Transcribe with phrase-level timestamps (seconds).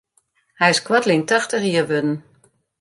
[0.59, 2.13] Hy is koartlyn tachtich jier wurden.